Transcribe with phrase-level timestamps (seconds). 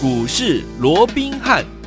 [0.00, 1.77] 股市罗宾汉。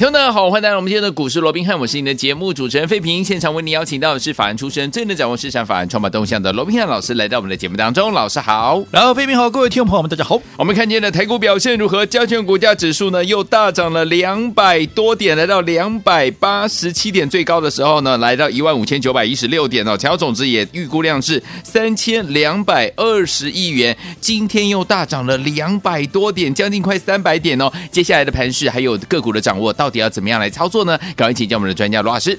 [0.00, 3.22] 听众大家好，欢迎来到我们今天的股市罗宾汉，我是你的节目主持人费平。
[3.22, 8.10] 现场为你邀请到的是法案出身、最能掌握市场法案创办动向的罗宾汉老师，来到我们的节目当中。
[8.10, 10.40] 老师好，然后费平好，各位听众朋友们，大家好。
[10.56, 12.06] 我们看见的台股表现如何？
[12.06, 19.98] 加权股价指数呢，又大涨了两百多点，来到两百八十七点，最高的时候呢，来到一万五千九百一十六点哦。
[19.98, 27.70] 成交总值也预估量是三千两百二十亿元，今天又大涨了两百多点，将近快三百点哦。
[27.92, 30.96] 接下来的盘势还有个股的掌握，到到底要怎么样来操作呢？
[31.16, 32.38] 赶快请教我们的专家罗老师。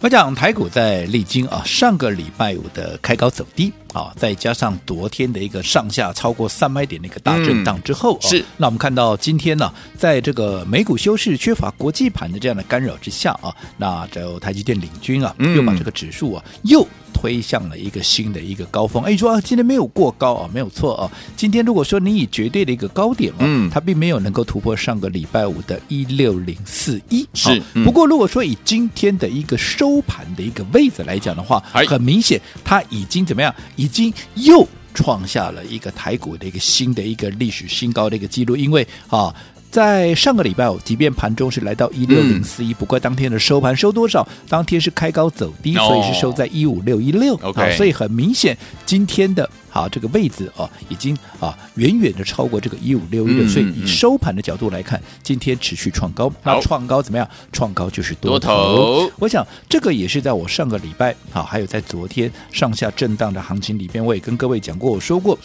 [0.00, 16.88] 我讲台股在历经啊上个礼拜五的开高走低啊，再加上昨天的一个上下超过三百点的一个大震荡之后，嗯、是那我们看到今天呢，在这个美股休市、缺乏国际盘的这样的干扰之下啊，那只有台积电领军啊，又把这个指数啊又。
[17.20, 19.04] 推向了一个新的一个高峰。
[19.04, 21.12] 哎，说啊，今天没有过高啊，没有错啊。
[21.36, 27.28] 今天如果说你以绝对的一个高点啊，嗯，它并没有能够突破上个礼拜五的一六零四一。
[27.34, 33.54] 是，嗯、不过如果说以今天的一个收盘的一个位置来讲的话，很明显，它已经怎么样？
[33.76, 38.56] 已经又创下了一个台股的一个新的一个历史新高的一个记录。
[38.56, 39.34] 因为啊。
[39.70, 44.26] 在上个礼拜五，即便盘中是来到一六零四一，不过当天的收盘收多少？
[44.48, 47.36] 当天是开高走低，所以是收在一五六一六。
[47.36, 53.46] OK，所以很明显，今天的好这个位置哦，已经啊远远的超过这个一五六一六。
[53.46, 56.32] 所以以收盘的角度来看，今天持续创高。
[56.42, 57.28] 那创高怎么样？
[57.52, 58.74] 创高就是多头。
[58.74, 59.12] 多头。
[59.20, 65.38] 我想这个也是在我上个礼拜啊，还有在昨天上下震荡的行情里边，我也跟各位讲过，我说过，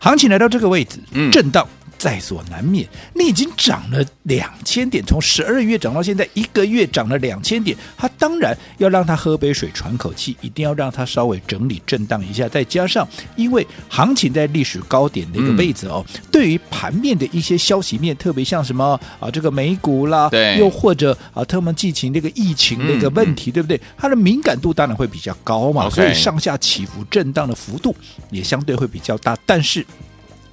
[0.00, 0.98] 行情来到这个位置，
[1.30, 1.64] 震荡。
[1.98, 23.80] 在所难免，你已经涨了两千点，从十二月涨到现在一个月涨了两千点，它当然要让它喝杯水喘口气，一定要让它稍微整理震荡一下，再加上因为行情在历史高点的一个位置哦，嗯、对于盘面的一些消息面，特别像什么啊这个美股啦，对，又或者啊特别疫情这个疫情的一个问题，嗯、对不对？
[23.96, 27.94] 它的敏感度当然会比较高嘛所以上下起伏震荡的幅度
[28.30, 29.84] 也相对会比较大，但是。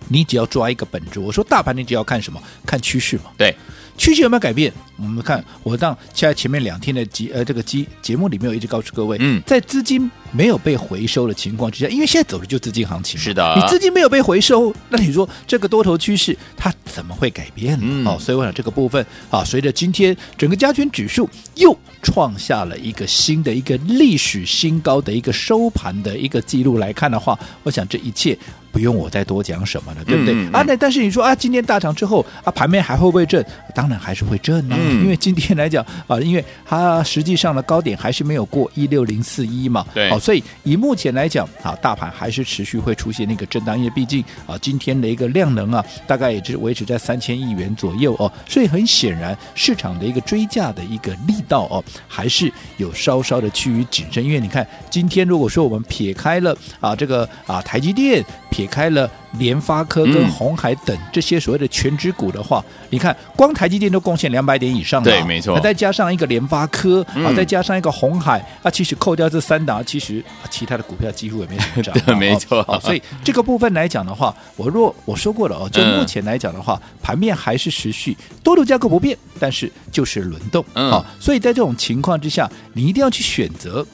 [0.10, 2.42] 你只要抓一个本质，我说大盘你只要看什么？
[2.66, 3.26] 看趋势嘛。
[3.38, 3.56] 对，
[3.98, 4.72] 趋势有没有改变？
[4.98, 17.86] 我们看我当现在前面两天的节呃这个节节目里面，我一直告诉各位，嗯，在资金没有被回收的情况之下，因为现在走的就资金行情，是的，你资金没有被回收，那你说这个多头趋势它怎么会改变呢？
[17.86, 28.38] 嗯、哦，所以我想这个部分啊，随着今天整个加权指数又创下了一个新的一个历史新高的一个收盘的一个记录来看的话，我想这一切。
[28.72, 30.34] 不用我再多讲什么了，对不对？
[30.34, 33.42] 嗯嗯、啊，那但是你说啊，今天大涨之后啊，盘面还会不会震？
[33.74, 58.24] 当然还是会震啊，嗯、因为今天来讲啊，因为它实际上的高点还是没有过一六零四一嘛，对，好、啊，所以以目前来讲啊，大盘还是持续会出现那个震荡，因为毕竟啊，今天的一个量能啊，大概也就是维持在三千亿元左右哦，所以很显然市场的一个追价的一个力道哦，还是有稍稍的趋于谨慎，因为你看今天如果说我们撇开了啊这个啊台积电。
[58.52, 65.60] 撇开了联发科跟红海等这些所谓的全值股的话，嗯、你看光台积电都贡献两百点以上了，对，没错。
[65.60, 72.62] 再加上一个联发科、嗯、啊，再加上一个红海啊，其实扣掉这三档，其实其他的股票几乎也没怎么涨， 对，没错。
[72.62, 80.64] 啊、所以这个部分来讲的话，我若我说过了哦，就目前来讲的话，嗯、盘面还是持续多头架构不变，但是就是轮动。
[80.74, 83.86] 嗯，好，所以在这种情况之下，你一定要去选择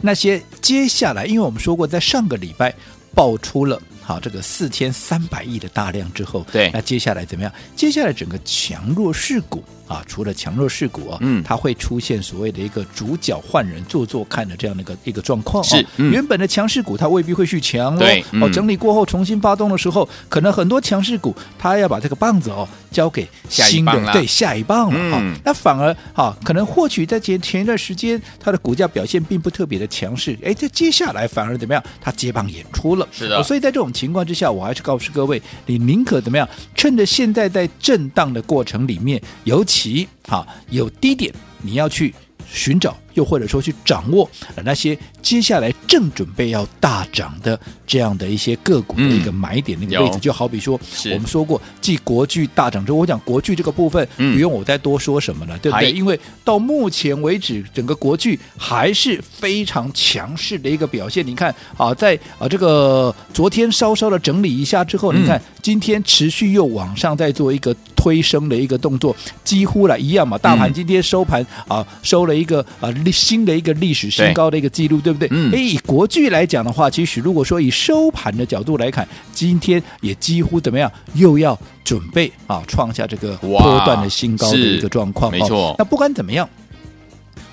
[0.00, 2.74] 那些接下来，因为我们说过，在上个礼拜。
[3.16, 7.52] 爆出了好这个四千三百亿的大量之后，对，那接下来怎么样？
[7.74, 9.64] 接下来整个强弱势股。
[9.86, 15.62] 啊，除了强弱势股啊，嗯，它会出现所谓的一个主角换人做做看的这样的一个一个状况。
[15.62, 17.98] 是，嗯、原本的强势股它未必会去强哦。
[17.98, 25.18] 对，哦，整理过后重新发动的时候，可能很多强势股它要把这个棒子哦交给新的对下一棒了哈。
[25.20, 31.84] 嗯、那反而哈，可能或许在前前一段时间它的股价表现并不特别的强势，哎，在接下来反而怎么样？
[32.00, 33.06] 它接棒演出了。
[33.12, 33.42] 是的、哦。
[33.42, 36.46] 所以在这种情况之下，我还是告诉各位，你宁可怎么样？
[36.74, 40.06] 趁着现在在震荡的过程里面，尤其。
[40.26, 41.30] 啊，有低点，
[41.60, 42.14] 你要去
[42.46, 42.96] 寻找。
[43.14, 44.28] 又或者说去掌握
[44.64, 50.78] 那些接下来正准备要大涨的这样的一些个股的一个买点那个位置，就好比说
[51.12, 55.90] 我们说过，继国巨大涨之后，我讲国巨这个部分不用我再多说什么了，对不对？
[55.92, 61.24] 因为到目前为止，整个国巨还是非常强势的一个表现。
[61.26, 69.14] 你看啊，在啊这个昨天稍稍的整理一下之后，你看今天持续又往上再做一个推升的一个动作，
[69.44, 70.36] 几乎了一样嘛。
[70.36, 72.90] 大盘今天收盘啊收了一个啊。
[73.03, 75.28] 历新的一个历史新高的一个记录，对不对？
[75.30, 85.30] 嗯，以国剧来讲的话，其实如果说以收盘的角度来看，今天也几乎怎么样，又要准备啊创下这个波段的新高的一个状况。
[85.30, 86.48] 没错、哦，那不管怎么样，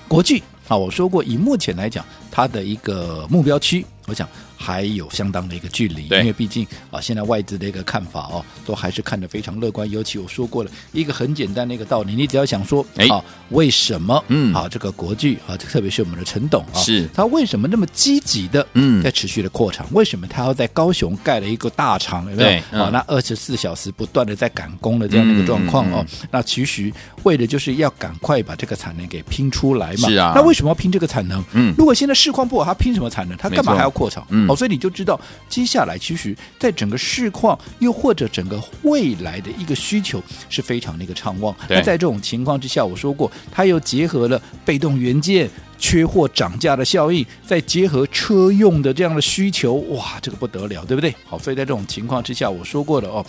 [0.08, 4.28] 国剧啊，我说过，以目前来讲，它的一个目标区，我想。
[4.62, 9.90] 还有相当的一个距离，因为毕竟啊，现在外资的一个看法哦，都还是看得非常乐观。
[9.90, 13.08] 尤其我说过了一个很简单的一个道理，你只要想说，哎，
[13.48, 14.24] 为什么？
[14.28, 19.84] 嗯，啊，这个国巨啊，特别是我们的陈董啊，是他为什么那么积极的嗯，在持续的扩厂？
[19.90, 22.30] 为什么他要在高雄盖了一个大厂？
[22.30, 22.78] 有没有？
[22.78, 26.92] 啊、嗯，那二十四小时不断的在赶工的这样的一个状况哦，那其实
[27.24, 30.08] 为的就是要赶快把这个产能给拼出来嘛。
[30.08, 31.42] 是啊，那为什么要拼这个产能？
[31.52, 33.36] 嗯，如果现在市况不好，他拼什么产能？
[33.36, 34.24] 他干嘛还要扩厂？
[34.30, 34.51] 嗯。
[34.54, 41.54] 所以你就知道，接下来其实在整个市况，又或者整个未来的一个需求是非常的一个畅旺。
[41.68, 51.14] 那在这种情况之下，我说过，它又结合了被动元件缺货涨价的效应，再结合车用的这样的需求，哇，这个不得了，对不对？
[51.24, 53.24] 好，所以在这种情况之下，我说过了哦。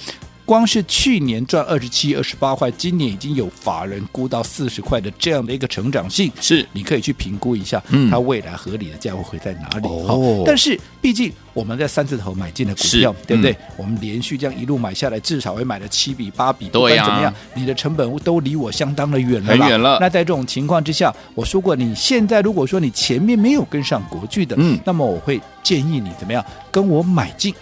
[0.45, 9.87] 光是去年赚二十七、二十八块，今年已经有法人估到四十块的这样的一个成长性，是你可以去评估一下，嗯，它未来合理的价位会在哪里？
[9.87, 13.51] 哦，但是毕竟我们在三字头买进的股票，对不对？
[13.53, 19.97] 嗯、我们连续这样一路买下来，至少会买了七笔、八笔，不管怎么样，你的成本都离我相当的远了，很远了。
[20.01, 27.53] 那在这种情况之下，我说过，你现在如果说你前面没有跟上国巨的，嗯，那么我会建议你怎么样跟我买进。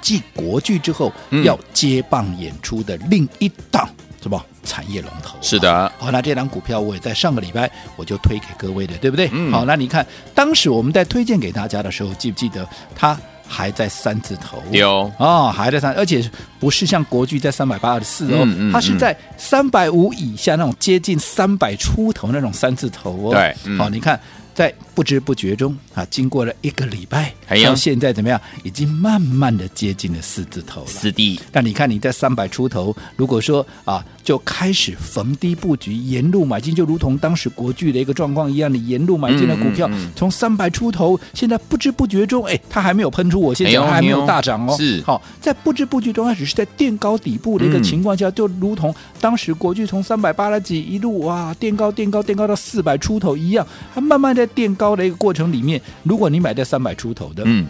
[0.00, 1.12] 继国剧之后，
[1.44, 3.88] 要接棒演出的另一档
[4.22, 5.38] 什么产业龙头？
[5.40, 9.28] 是的，好，那这档股票我也在上个礼拜我就推给各位的，对不对？
[9.32, 14.62] 嗯、好，那你看当时我们在推荐给大家的时候，记不记得它还在三字头？
[14.70, 16.22] 有啊、哦，还在三，而且
[16.58, 23.32] 不是像国巨在三百八十四哦，嗯嗯、它是在三百五以下那种接近三百出头那种三字头哦。
[23.32, 24.18] 对，嗯、好，你看。
[24.60, 27.32] 在不知不觉中啊，经过了一个礼拜，
[27.64, 28.38] 到现在怎么样？
[28.62, 30.86] 已经慢慢的接近了四字头了。
[30.86, 44.76] 四弟，那你看你在三百出头，如果说啊，就开始逢低布局，沿路买进，就如同当时国巨的一个状况一样，你沿路买进的股票，从三百出头，现在不知不觉中，哎，它还没有喷出，我现在它还没有大涨哦。
[44.76, 54.49] 是，好，在不知不觉中，它只是在垫高底部的一个情况下，就如同当时国巨从三百八十几一路哇垫高垫高垫高到四百出头一样，它慢慢在。
[54.54, 57.66] 垫高的一个过程里面，如果你买在三百出头的，嗯，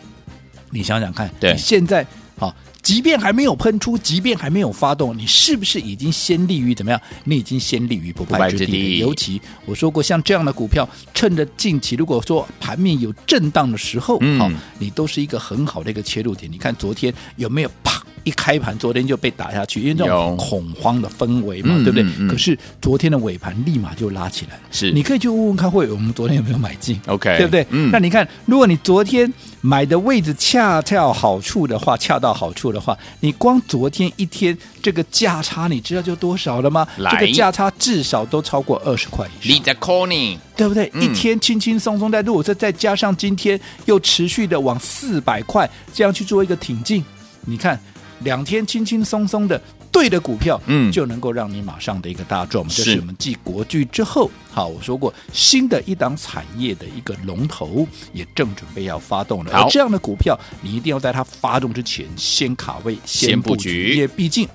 [0.71, 2.07] 你想想看，对，现在
[2.37, 7.01] 好，即便还没有喷出，即便还没有发动，你是不是已经先立于怎么样？
[7.25, 8.99] 你已经先立于不败之地。
[8.99, 16.51] 尤其我说过，像这样的股票，趁着近期如果说盘面有震荡的时候，嗯，好，你都是一个很好的一个切入点。
[16.51, 18.03] 你看昨天有没有啪？
[18.25, 22.03] 一开盘，昨天就被打下去，因为这种恐慌的氛围嘛，对不对？
[22.03, 24.63] 嗯嗯、可是昨天的尾盘立马就拉起来了。
[24.71, 27.67] 是，你可以去问问看，会我们昨天有没有买进？OK，对不对？
[27.71, 27.91] 嗯。
[27.91, 36.87] 那你看，如果你昨天买的位置恰到好处的话，恰到好处的话，你光昨天一天这个价差，你知道就多少了吗？
[36.99, 39.57] 来这个价差至少都超过二十块以上。
[39.57, 40.91] 你在 calling，对不对？
[40.95, 47.05] 嗯、一天轻轻松松，在如果说再加上今天又持续的往四百块这样去做一个挺进，
[47.47, 47.81] 你看。
[48.21, 52.67] 两天轻轻松松的对的股票，嗯，就能够让你马上的一个大赚。
[52.69, 59.53] 这是我们继国巨之后，好，我说过新的一档产业的一个龙头也正准备要发动了。
[59.53, 64.49] 而这样的股票，你一定要在它发动之前先卡位、先布局，因为毕竟。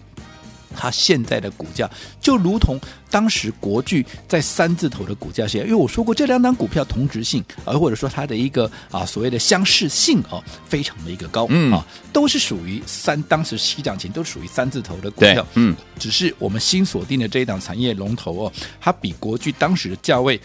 [0.76, 1.90] 它现在的股价
[2.20, 2.80] 就如同
[3.10, 11.72] 当时国巨在三字头的股价线，因为我说过这两档股票同质性，而或者说它的一个啊所谓的相似性哦，非常的一个高，嗯。
[11.72, 20.40] 啊，都是属于三当时起涨前都属于三字头的股票，嗯，只是我们新锁定的这一档产业龙头哦，它比国巨当时的价位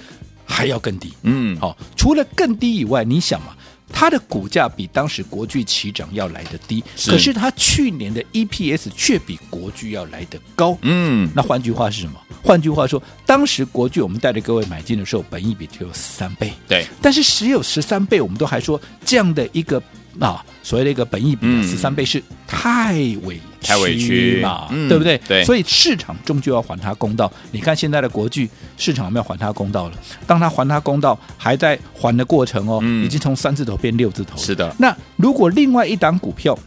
[0.44, 3.56] 还要更低，嗯，好，除了更低以外，你想嘛？
[3.92, 10.76] 它的股价比当时国巨起涨要来的低，是可是它去年的 EPS 却比国巨要来的高。
[10.82, 12.20] 嗯，那换句话是什么？
[12.42, 16.52] 换句话说，当时国巨我们带着各位买进的时候，本益比只有十三倍。
[16.66, 19.82] 对，但是只有十三倍，我们都还说这样的一个。
[20.18, 25.18] 啊，所谓的一个本益比十三倍是太委屈太委屈嘛，嗯、对不对？
[25.28, 27.30] 对，所以市场终究要还他公道。
[27.52, 29.94] 你看现在的国剧市场有没有还他公道了？
[30.26, 34.36] 当他还他公道，还在还的过程哦，嗯、已经从三字头变六字头。
[34.38, 34.74] 是的。
[34.78, 36.58] 那如果另外一档股票，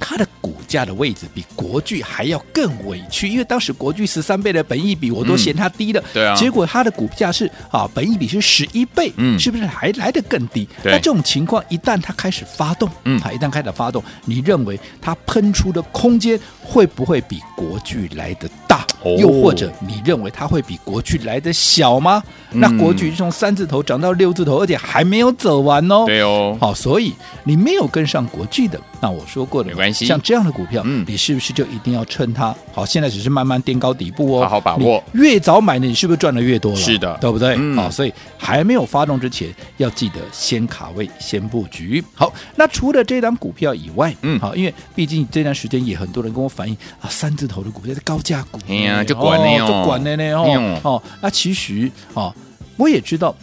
[0.00, 10.68] 它的股价的位置比国巨还要更委屈，因为当时国巨十三倍的本益比我都嫌它低了，嗯、对啊，结果它的股价是啊，本益比是十一倍，嗯，是不是还来得更低？
[10.82, 18.86] 对那这种情况一旦它开始发动，嗯，它一旦开始发动，你认为它喷出的空间会不会比国巨来得大？
[19.06, 22.22] 哦、又或者你认为它会比国巨来的小吗？
[22.52, 26.04] 嗯、那国巨从三字头涨到六字头，而且还没有走完哦。
[26.06, 30.06] 对哦，好，所以你没有跟上国巨的，那我说过的，没关系。
[30.06, 32.54] 像这样的股票，嗯，你是不是就一定要趁它？
[32.72, 35.02] 好，现在只是慢慢垫高底部哦，好好把握。
[35.12, 36.76] 越早买的，你是不是赚的越多了？
[36.78, 37.56] 是的，对不对？
[37.58, 42.02] 嗯、好，所以还没有发动之前，要记得先卡位，先布局。
[42.14, 52.34] 好，那除了这档股票以外，嗯，好，因为毕竟这段时间也很多人跟我反映啊，三字头的股票是高价股，哎呀，就管了哦，就管了呢哦哦，那其实哦，
[52.76, 53.34] 我也知道。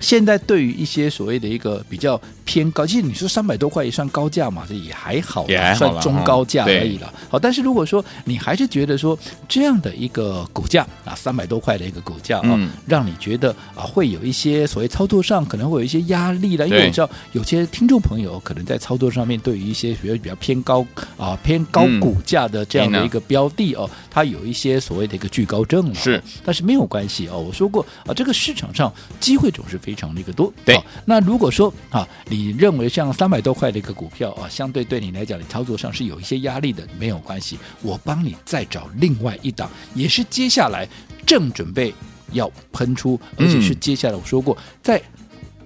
[0.00, 7.12] 现在对于一些所谓的一个比较偏高，其实你说三百多块也算高价嘛，这也还好，也还好算中高价而已了。
[7.28, 20.86] 好，但是如果说你还是觉得说这样的一个股价啊，三百多块的一个股价啊，嗯、让你觉得啊会有一些所谓操作上可能会有一些压力了，因为我知道有些听众朋友可能在操作上面对于一些比较比较偏高
[21.18, 25.94] 啊偏高股价的这样的一个标的哦，它有一些所谓的一个惧高症了。
[25.94, 28.90] 是，但是没有关系哦，我说过啊，这个市场上
[29.20, 30.80] 机会总是非常的一个多，对。
[31.04, 40.88] 那如果说啊，你认为像三百多块的一个股票啊，相对对你来讲，你操作上是有一些压力的，没有关系，我帮你再找另外一档，也是接下来
[41.26, 41.94] 正准备
[42.32, 45.00] 要喷出，而且是接下来我说过，在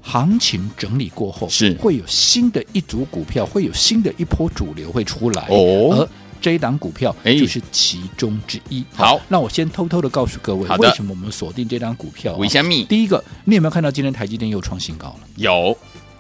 [0.00, 5.90] 行情整理过后，是会有新的一组股票，会有新的一波主流会出来哦。
[5.92, 6.08] 而
[6.40, 8.84] 这一档股票就是其中之一。
[8.92, 12.34] 好，那我先偷偷的告诉各位，为什么我们锁定这档股票？
[12.34, 12.70] 为什么？
[12.88, 15.20] 第一个，你有没有看到今天台积电又创新高了？
[15.36, 15.78] 有。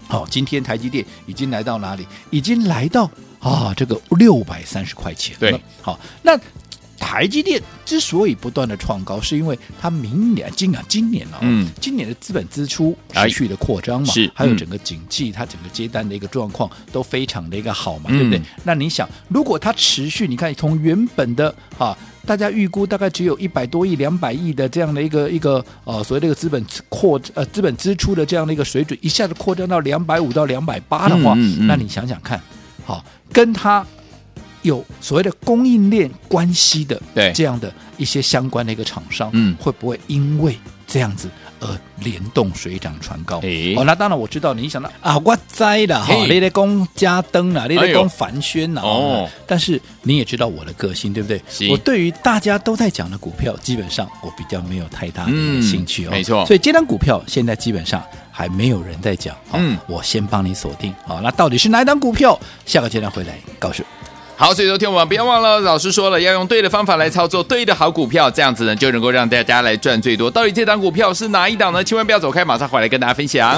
[0.08, 2.06] 好，今天台积电已经来到哪里？
[2.30, 5.50] 已经来到啊，这个六百三十块钱了。
[5.50, 5.60] 对。
[5.80, 6.38] 好，那。
[7.04, 18.40] 台积电之所以不断的创高，是因为它明年、今年、今年啊，嗯，今年的资本支出持续的扩张嘛，是，还有整个景气，它整个接单的一个状况都非常的一个好嘛，对不对？
[18.62, 31.34] 那你想，如果它持续，你看从原本的啊，大家预估大概只有一百多亿、两百亿的这样的一个一个呃，所谓的一个资本扩呃资本支出的这样的一个水准，一下子扩张到两百五到两百八的话，
[31.66, 32.40] 那你想想看，
[32.84, 33.86] 好，跟它。
[34.62, 41.28] 有所谓的供应链关系的，对这样的一些相关的一个厂商，嗯，会不会因为这样子
[41.62, 43.38] 而联动水涨船高？
[43.76, 51.40] 哦，那当然我知道你想到啊，我栽了哈，你在攻嘉登啊，你在攻凡轩啊，哦，但是你也知道我的个性，对不对？
[51.70, 56.44] 我对于大家都在讲的股票，基本上我比较没有太大的兴趣哦，没错。
[56.46, 60.92] 所以这张股票现在基本上还没有人在讲，嗯，我先帮你锁定。
[61.06, 62.38] 好，那到底是哪一张股票？
[62.66, 63.82] 下个阶段回来告诉。
[64.42, 70.28] 好，所以昨天我们不要忘了，老师说了要用对的方法来操作对的好股票，这样子呢就能够让大家来赚最多。
[70.28, 71.84] 到底这档股票是哪一档呢？
[71.84, 73.56] 千万不要走开，马上回来跟大家分享。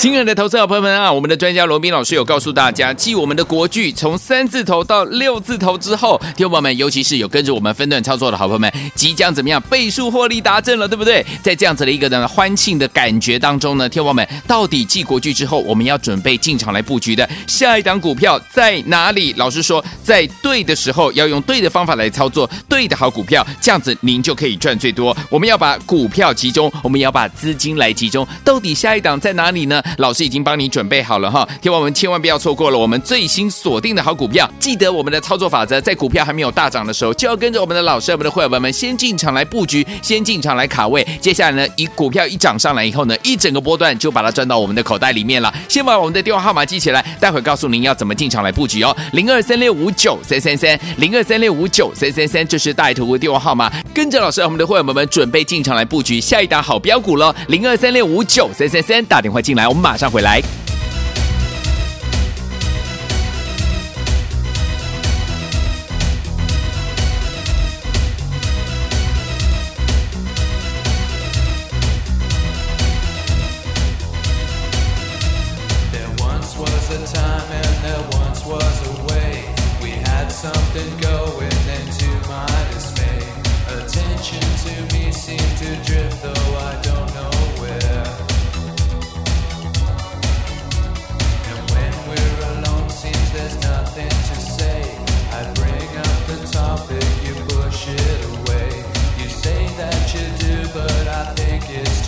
[0.00, 11.22] 亲爱的投资者朋友们啊，我们的专家罗宾老师有告诉大家，继我们的国剧从三字头到六字头之后，听众朋友们，尤其是有跟着我们分段操作的好朋友们，即将怎么样倍数获利达阵了，对不对？
[11.42, 19.34] 在这样子的一个呢欢庆的感觉当中呢，听众朋友们，到底继国剧之后，我们要准备进场来布局的下一档股票在哪里？
[19.34, 25.14] 老师说，在对的时候要用对的方法来操作对的好股票，这样子您就可以赚最多。
[25.28, 29.82] 我们要把股票集中，我们要把资金来集中，到底下一档在哪里呢？
[29.98, 34.50] 老师已经帮你准备好了哈，听完我们千万不要错过了我们最新锁定的好股票。
[34.58, 41.06] 记得我们的操作法则，在股票还没有大涨的时候，就要跟着我们的老师、我们的会员们先进场来布局，先进场来卡位。
[41.20, 45.52] 接下来呢，一股票一涨上来以后呢，一整个波段就把它赚到我们的口袋里面了。
[45.68, 48.96] 先把我们的电话号码记起来，待会告诉您要怎么进场来布局哦。
[49.12, 53.70] 零二三六五九三三三，零二三六五九三三三，这是大图的电话号码。
[53.94, 57.34] 跟着老师、我们的会员们准备进场来布局下一档好标股喽。
[57.48, 60.42] 零二三六五九三三三，打电话进来，我们马上回来。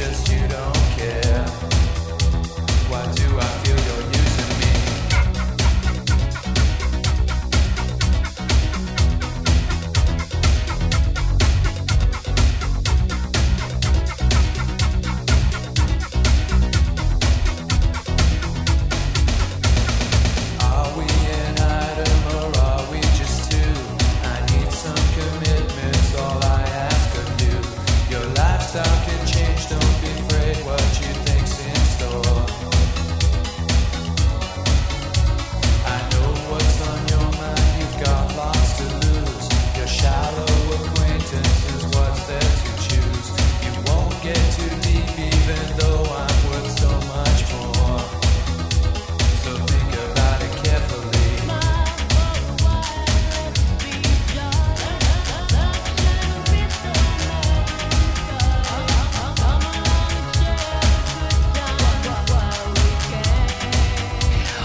[0.03, 0.72] Just you don't
[44.35, 44.72] To.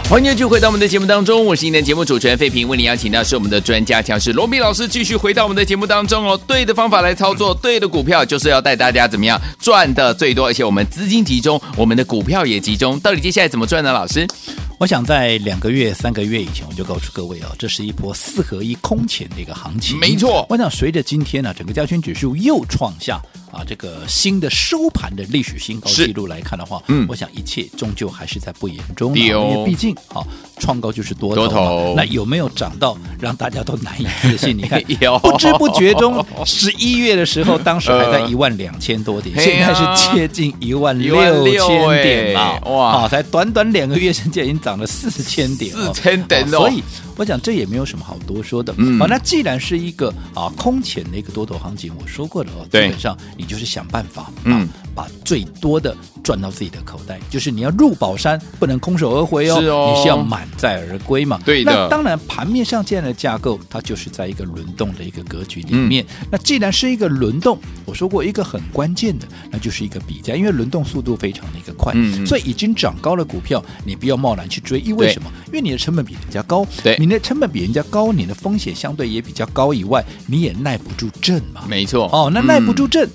[0.10, 6.40] 欢迎继续回到我们的节目当中，我是今天的节目主持人费平，为您邀请到是我们的专家强师罗密老师，继续回到我们的节目当中哦。
[6.48, 12.98] 对的方法来操作，对的股票就是要带大家怎么样赚的最多，而且我们资金集中，我们的股票也集中。
[13.02, 13.92] 到底接下来怎么赚呢？
[13.92, 14.26] 老师，
[14.80, 19.98] 我想在两个月、三个月以前，我就告诉各位啊，这是一波四合一空前的一个行情。
[19.98, 20.46] 没错。
[20.52, 23.20] 我想随着今天呢、啊，整个加权指数又创下
[23.52, 27.08] 啊这个新的收盘的历史新高记录来看的话，嗯。
[27.10, 29.50] 我想一切终究还是在不言中的，对哦。
[29.52, 30.22] 因为毕竟啊
[30.60, 31.94] 创高就是多头多头。
[31.96, 34.56] 那有没有涨到让大家都难以置信？
[34.58, 34.82] 你看
[35.22, 43.04] 不知不觉中，十一月的时候，当时还在一万两千多点，嘿现在啊是接近一万六千点了哎，哇。
[43.04, 46.84] 哦，才短短两个月，现在已经涨了四千点哦，4000点哦所以
[47.18, 48.74] 我想这也没有什么好多说的。
[48.78, 48.98] 嗯。
[49.00, 54.62] 好，那既然是一个啊空前的一个多头行情，我说过了哦，基本上你就是想办法，嗯。
[54.62, 59.94] 啊，把最多的赚到自己的口袋，就是你要入宝山，不能空手而回哦，是哦。
[59.96, 61.40] 你是要满载而归嘛。
[61.46, 61.72] 对的。
[61.72, 66.04] 那当然，盘面上这样的架构，它就是在一个轮动的一个格局里面。
[66.10, 66.28] 嗯。
[66.32, 71.94] 那既然是一个轮动，我说过一个很关键的，那就是一个比价，因为轮动速度非常的一个快，
[72.26, 75.32] 所以已经涨高的股票，你不要贸然去追，因为什么？
[75.48, 81.62] 因为你的成本比人家高，对你的成本比人家高，你的风险相对也比较高以外，你也耐不住震嘛。
[81.66, 83.10] 没错哦，那耐不住嗯震。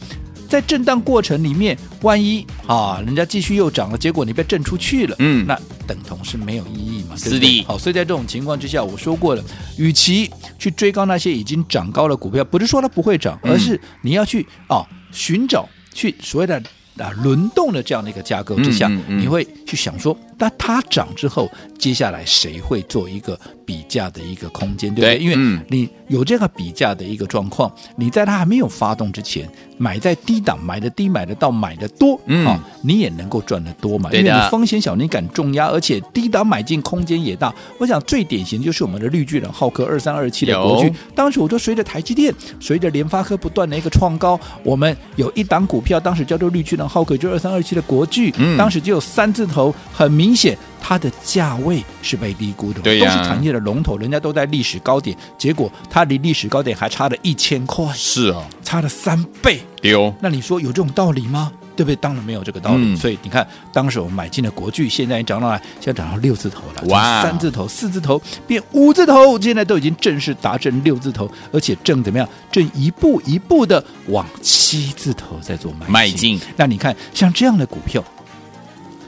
[0.48, 9.44] 在震荡过程里面，万一啊，人家继续又涨了，结果你被震出去了，嗯那等同是没有意义嘛，是对不对的好，所以在这种情况之下，我说过了，
[9.76, 16.62] 与其去追高那些已经涨高的股票，不是说它不会涨，嗯而是你要去啊寻找去所谓的。
[16.98, 25.18] 啊，轮动的这样的一个架构之下，嗯嗯嗯你会去想说，那它涨之后，接下来谁会做一个比价的一个空间，对不对？
[25.18, 32.44] 因为你有这个比价的一个状况，你在它还没有发动之前，买在低档，买的低，买得到，买的多，嗯。
[32.44, 34.28] 啊，你也能够赚得多嘛，对的。
[34.28, 37.54] 因为你风险小，你敢重压，而且低档买进空间也大。
[37.78, 48.58] 我想最典型的就是我们的绿巨人浩克二三二七的国有巨，当时我就随着台积电，随着联发科不断的一个创高，我们有一档股票，当时叫做绿巨人浩克，就二三二七的国巨，嗯。
[48.58, 50.56] 当时就有三字头，很明显。
[50.84, 59.60] 它的价位是被低估的嘛，对呀都是产业的龙头，人家都在历史高点，结果它离历史高点还差了一千块，是哦，差了三倍。
[59.80, 61.52] 丢那你说有这种道理吗？
[61.76, 61.94] 对不对？
[61.96, 62.82] 当然没有这个道理。
[62.82, 72.28] 嗯所以你看，当时我们买进了国巨，现在涨到来，现在涨到六字头了，哇三字头、四字头变五字头，现在都已经正式达成六字头，而且正怎么样？
[72.50, 76.40] 正一步一步的往七字头在做迈迈进。
[76.56, 78.04] 那你看，像这样的股票。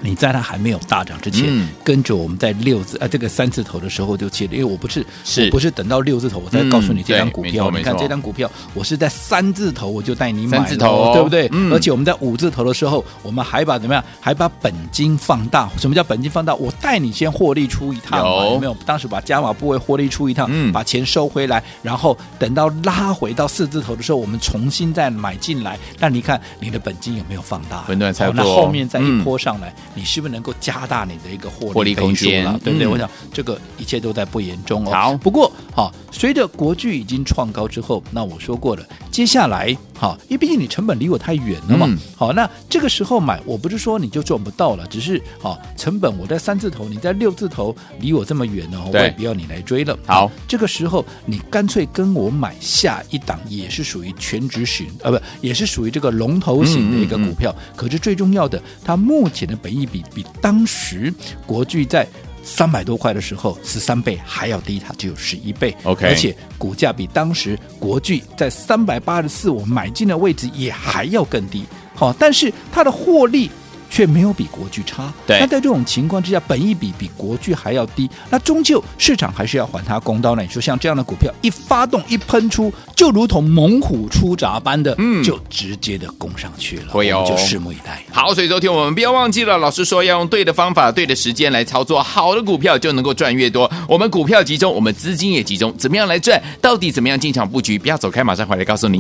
[0.05, 11.49] 你在它还没有大涨之前，嗯跟着我们在六字啊这个三字头的时候就切了，因为我不是是我不是等到六字头我再告诉你这张嗯股票，你看这张股票我是在三字头我就带你买，三字头哦对不对？
[11.53, 14.05] 嗯而且我们在五字头的时候，我们还把怎么样？
[14.21, 15.71] 还把本金放大。
[15.79, 16.55] 什么叫本金放大？
[16.55, 18.77] 我带你先获利出一趟嘛，有有没有？
[18.85, 25.79] 当时把加码部位获利出一趟，嗯把钱收回来，然后等到拉回到四字头的时候，我们重新再买进来。
[25.99, 27.83] 那你看你的本金有没有放大？
[27.85, 32.87] 分段操作好那后面再一嗯波上来，你是不是能够加大你的一个获利空间了对不对？
[32.87, 34.91] 嗯我想这个一切都在不言中哦。
[34.93, 41.87] 好不过好，随着国巨已经创高之后，那我说过了，接下来好，因为毕竟你成本离我太远了嘛。
[41.89, 49.99] 嗯好，那这个时候买，我不是说你就赚不到了，只是好成本我在三字头，你在六字头，离我这么远呢，我也不要你来追了。
[50.07, 57.55] 好，这个时候你干脆跟我买下一档，也是属于全值型，呃，不，也是属于这个龙头型的一个股票。
[57.75, 61.13] 可是最重要的，它目前的本益比比当时
[61.47, 62.07] 国巨在。
[62.45, 65.75] 三百多块的时候，十三倍还要低，它只有十一倍。
[65.83, 71.65] OK 而且股价比当时国巨在三百八十四我买进的位置也还要更低。
[71.95, 73.51] 好，但是它的获利。
[73.95, 75.39] 却没有比国巨差，对。
[75.39, 80.43] 那在这种情况之下，本益比比国巨还要低，那终究市场还是要还他公道呢。
[80.43, 86.87] 你说像这样的股票一发动一喷出，就如同猛虎出闸般的，嗯，就直接的攻上去了。
[86.89, 88.03] 会哦，就拭目以待。
[88.11, 93.71] 好，所以昨天我们不要忘记了，老师说要用对的方法、对的时间来操作，好的股票就能够赚越多。
[93.89, 96.43] 我们股票集中，我们资金也集中，怎么样来赚？
[96.61, 97.79] 到底怎么样进场布局？
[97.79, 98.99] 不要走开，马上回来告诉你。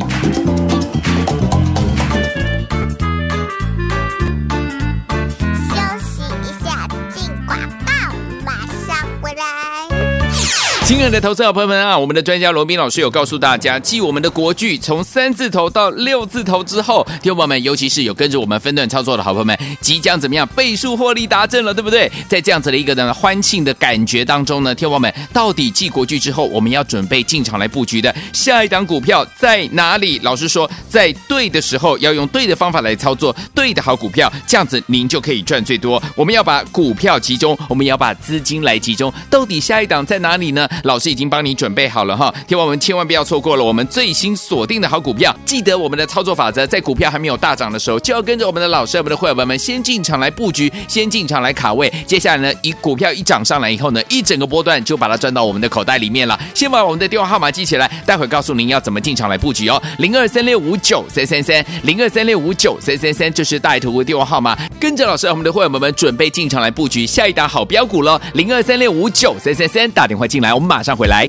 [10.84, 22.12] 亲爱的投资者朋友们啊，我们的专家罗宾老师有告诉大家，继我们的国剧从三字头到六字头之后，听众友们，尤其是有跟着我们分段操作的好朋友们，即将怎么样倍数获利达阵了，对不对？
[22.28, 30.18] 在这样子的一个呢欢庆的感觉当中呢，听众友们，到底继国剧之后，我们要准备进场来布局的下一档股票在哪里？
[30.18, 36.00] 老师说，在对的时候要用对的方法来操作，对的好股票，这样子您就可以赚最多。
[36.14, 40.68] 我们要把股票集中，我们也要把资金来集中，到底下一档在哪里呢？
[40.82, 45.34] 老师已经帮你准备好了哈，听完我们千万不要错过了我们最新锁定的好股票。
[45.44, 51.92] 记得我们的操作法则，在股票还没有大涨的时候，就要跟着我们的老师、我们的会员们先进场来布局，先进场来卡位。
[52.06, 56.38] 接下来呢，一股票一涨上来以后呢，一整个波段就把它赚到我们的口袋里面了。
[56.54, 59.80] 先把我们的电话号码记起来，待会告诉您要怎么进场来布局哦。
[59.98, 64.56] 零二三六五九三三三，零二三六五九三三三，这是大图的电话号码。
[64.80, 68.20] 跟着老师，我们的会员们准备进场来布局下一档好标股喽。
[68.34, 71.28] 零二三六五九三三三，打电话进来，我马上回来。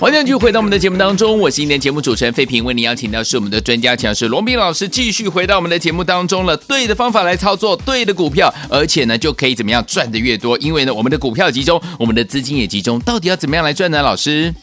[0.00, 6.56] 欢迎继续回到我们的节目当中，我是今天节目主持人费平，为您邀请到是我们的专家讲师罗斌老师，继续回到我们的节目当中了。
[6.56, 10.56] 对的方法来操作，对的股票，而且呢就可以怎么样赚的越多？
[10.58, 14.00] 因为呢我们的股票集中，我们的资金也集中，到底要怎么样来赚呢？
[14.00, 14.54] 老师？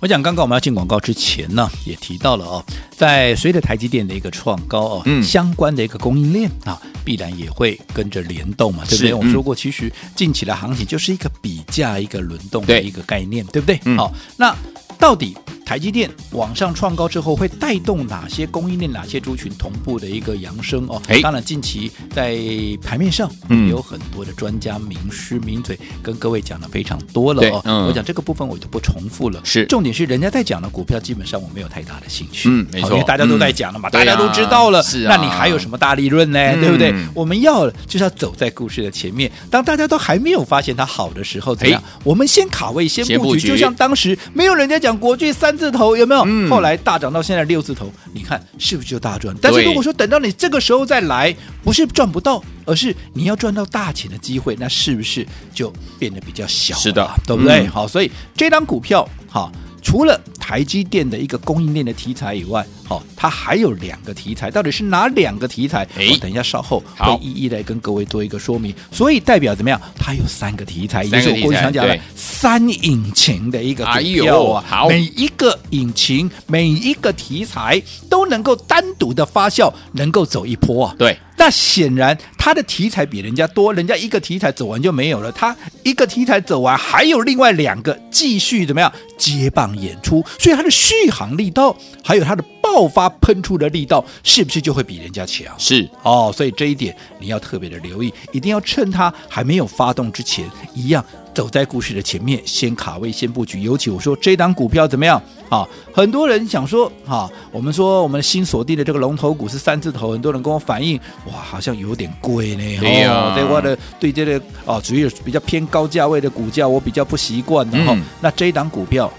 [0.00, 9.14] 我讲刚刚我们要进广告之前呢，也提到了哦，在随着台积电的一个创高哦，嗯，相关的一个供应链啊，必然也会跟着联动嘛，对不对？
[9.14, 13.80] 我们说过，其实近期的行情就是一个比价、一个轮动的一个概念，对，对不对？
[13.86, 14.54] 嗯、好，那
[14.98, 15.34] 到底
[15.66, 20.86] 台积电往上创高之后，会带动哪些供应链、哪些族群同步的一个扬升？
[20.88, 21.02] 哦？
[21.20, 22.38] 当然，近期在
[22.80, 27.60] 盘面上，嗯，有很多的专家名师名嘴跟各位讲的非常多了哦。
[27.64, 29.66] 嗯、我讲这个部分我就不重复了，是。
[29.66, 36.38] 重点是人家在讲的股票，基本上我没有太大的兴趣，嗯，没错，因为大家都在讲了嘛，嗯、大家都知道了，是、啊、那你还有什么大利润呢？
[36.38, 36.94] 嗯、对不对？
[37.12, 41.82] 我们要就是要走在故事的前面，当大家都还没有发现它好的时候，怎样？
[42.04, 46.22] 我们先卡位，先布局，就像当时没有人家讲国巨三字头，有没有？
[46.26, 49.34] 嗯后来大涨到现在六字头，你看是不是就大赚？
[49.40, 56.76] 但是如果说等到你这个时候再来，不是赚不到，而是你要赚到大钱的机会，那是不是就变得比较小？
[56.76, 57.66] 是的，对不对？
[57.66, 59.50] 嗯、好，所以这张股票，好。
[59.86, 65.86] 除了台积电的一个供应链的题材以外，好、哦，它还有两个题材，到底是哪两个题材？
[65.96, 68.74] 哎，等一下稍后会一一来跟各位做一个说明。
[68.90, 69.80] 所以代表怎么样？
[69.96, 74.64] 它有三个题材，也是我过去常讲的三引擎的一个股票啊。
[74.68, 80.96] 哎、好，每一个引擎，每一个题材都能够单独的发酵，能够走一波啊。
[80.98, 81.16] 对。
[81.38, 95.46] 那显然，它的题材比人家多，人家一个题材走完就没有了，它一个题材走完，还有另外两个继续怎么样接棒演出，所以它的续航力道还有它的爆发喷出的力道，是不是就会比人家强？
[95.58, 103.60] 是哦，所以这一点你要特别的留意，一定要趁它还没有发动之前，一样走在故事的前面，先卡位，先布局。
[103.60, 105.66] 尤其我说这档股票怎么样啊？
[105.94, 112.78] 很多人想说啊，我们说我们新锁定的这个龙头股是三字头，很多人跟我反映，哇，好像有点贵呢。
[112.80, 118.02] 对呀、啊，对我的对这个哦，属于比较偏高价位的股价，我比较不习惯的哈、嗯。
[118.20, 119.10] 那这一档股票。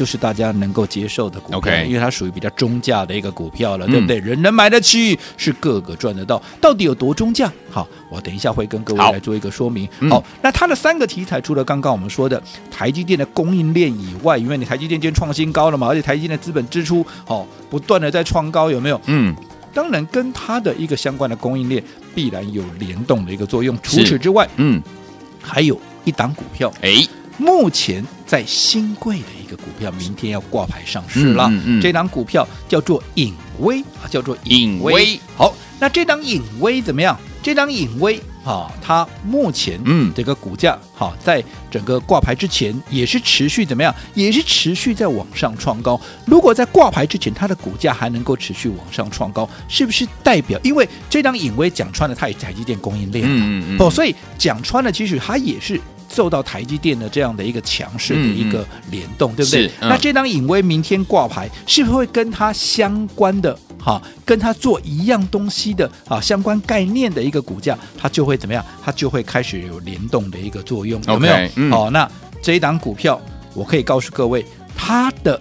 [0.00, 4.18] 就是大家能够接受的股票因为它属于比较中价的一个股票了，嗯、对不对？
[4.18, 6.42] 人人买得起，是个个赚得到。
[6.58, 7.52] 到底有多中价？
[7.68, 9.86] 好，我等一下会跟各位来做一个说明。
[10.08, 18.98] 好，那它的三个题材，除了刚刚我们说的台积电的供应链以外，因为你台积电今天创新高了嘛，而且台积电的资本支出好不断的在创高，有没有？
[19.04, 19.36] 嗯，
[19.74, 21.84] 当然跟它的一个相关的供应链
[22.14, 23.78] 必然有联动的一个作用。
[23.82, 24.82] 除此之外，嗯，
[25.42, 27.06] 还有一档股票，哎。
[27.42, 31.48] 目前在新贵的一个股票，明天要挂牌上市了。
[31.50, 35.18] 嗯嗯嗯、这档股票叫做影威啊，叫做影威。
[35.36, 37.18] 好，那这档影威怎么样？
[37.42, 43.94] 这档影威啊，它目前嗯这个股价哈，在整个挂牌之前也是持续怎么样？
[44.14, 45.98] 也是持续在往上创高。
[46.26, 50.60] 如果在挂牌之前，它的股价还能够持续往上创高，是不是代表？
[50.62, 55.80] 因为这档影威讲穿了，它也是台积电供应链，嗯嗯哦，所以讲穿了，其实它也是。
[56.12, 59.66] 受到台积电的这样的一个强势的一个联动，对不对？
[59.80, 68.64] 嗯、那这张影威明天挂牌，是不是会跟它相关的哈，跟它做一样东西的啊相关概念的一个股价，它就会怎么样？
[68.84, 71.34] 它就会开始有联动的一个作用，有没有？
[71.34, 72.10] 好、嗯哦，那
[72.42, 73.20] 这一档股票，
[73.54, 74.44] 我可以告诉各位，
[74.76, 75.40] 它的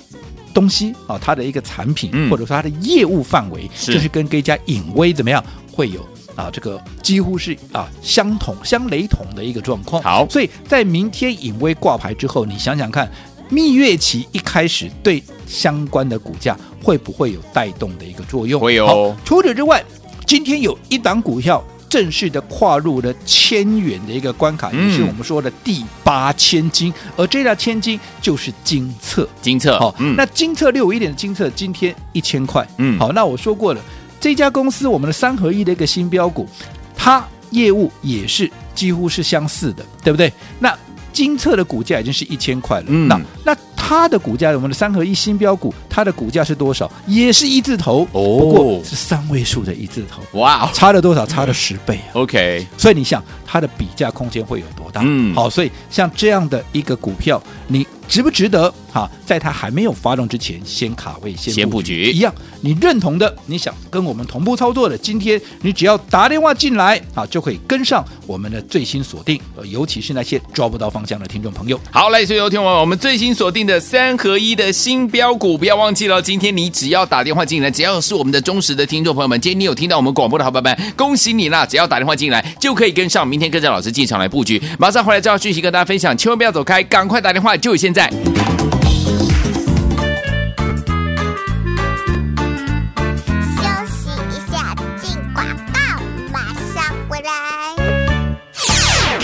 [0.54, 6.08] 东西啊，它的一个产品、嗯、或者说它的业务范围，就是跟这家影威怎么样会有。
[6.36, 10.02] 啊，这个几乎是啊相同、相雷同的一个状况。
[10.02, 13.10] 好，所以在明天颖威挂牌之后，你想想看，
[13.50, 18.62] 蜜月期一开始对相关的股价会不会有带动的一个作用？
[18.62, 18.88] 会有。
[18.88, 19.84] 好，除此之外，
[20.26, 32.66] 今天有一档股票正式的跨入了千元的一个关卡，嗯、也是我们说的第八千金，而这条千金就是金策，金策，好，嗯、那金策六五一点的金策今天一千块。
[32.78, 33.82] 嗯，好，那我说过了。
[34.20, 36.48] 这家公司，我们的三合一的一个新标股，
[36.96, 40.32] 它业务也是几乎是相似的，对不对？
[40.60, 40.78] 那
[41.14, 46.90] 金策的股价已经是一千块了，嗯、那那它的股价，我们的三合一新标股，它的股价是多少？
[47.08, 51.26] 也是一字头，哦、不过是三位数的一字头，哇，差了多少？
[51.26, 55.02] 差了十倍啊！OK，所以你想它的比价空间会有多大？
[55.04, 57.86] 嗯，好，所以像这样的一个股票，你。
[58.10, 58.74] 值不值得？
[58.92, 62.34] 哈，在它还没有发动之前，先卡位，先布局一样。
[62.62, 69.40] 你认同的，你想跟我们同步操作的，今天你只要打电话进来，啊，就可以跟上我们的最新锁定。
[69.66, 71.80] 尤其是那些抓不到方向的听众朋友。
[71.92, 76.20] 好，来，所以有听我我们最新锁定的三合一的新标股，不要忘记了。
[76.20, 81.64] 今天你只要打电话进来，只要是我们的忠实的听众朋友们，今天你有听到我们广播的好朋友们，恭喜你啦！
[81.64, 83.26] 只要打电话进来，就可以跟上。
[83.28, 87.99] 明天跟着老师进场来布局，马上回来这条讯息跟大家分享，千万不要走开，赶快打电话，就现在。
[88.00, 88.69] 在。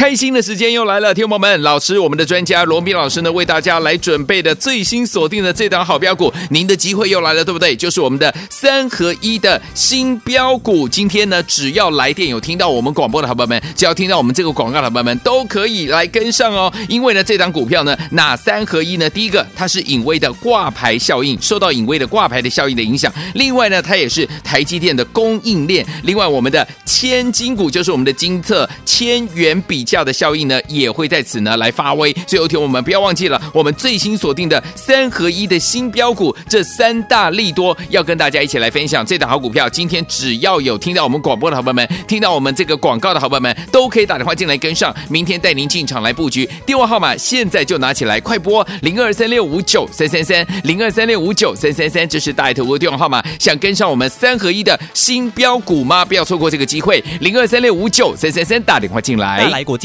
[0.05, 7.75] 开心的时间又来了，听众朋友们，老师，我们的专家罗宾老师呢，为大家来准备的最新锁定的这档好标股，您的机会又来了，对不对？
[7.75, 10.87] 就是我们的三合一的新标股。
[10.87, 16.71] 今天呢，只要来电有听到我们广播的好朋友们，只要听到我们这个广告的好朋友们，都可以来跟上哦。
[16.87, 19.09] 因为呢，这档股票呢，哪三合一呢？
[19.09, 29.94] 第一个，它是影威的挂牌效应，受到影威的挂牌的效应的影响；另外呢，它也是台积电的供应链；另外，我们的千金股就是我们的金策千元比价。
[30.03, 32.11] 的效应呢，也会在此呢来发威。
[32.27, 39.05] 最后一天，我们不要忘记了，我们最新锁定的三合一的新标股，这三大利多要跟大家一起来分享。
[39.05, 44.93] 这档好股票，今天只要有听到我们广播的好朋友们，听到我们这个广告的好朋友们，都可以打电话进来跟上。
[45.09, 53.23] 明天带您进场来布局，电话号码现在就拿起来，快拨零二三六五九三三三零二三六五九三三三，这是大爱投顾电话号码。
[53.39, 56.03] 想跟上我们三合一的新标股吗？
[56.03, 59.47] 不要错过这个机会，零二三六五九三三三打电话进来。
[59.49, 59.84] 来国际。